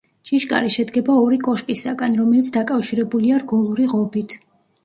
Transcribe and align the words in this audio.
ჭიშკარი 0.27 0.71
შედგება 0.75 1.17
ორი 1.25 1.37
კოშკისაგან, 1.47 2.17
რომელიც 2.21 2.49
დაკავშირებულია 2.57 3.41
რგოლური 3.45 3.87
ღობით. 3.93 4.39